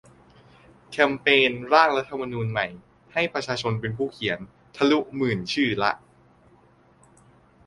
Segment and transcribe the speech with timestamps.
[0.91, 2.67] แคมเปญ "ร่างรัฐธรรมนูญใหม่
[3.13, 4.39] ให้ประชาชนเป็นผู้เขียน"
[4.75, 5.91] ทะลุหมื่นชื่อละ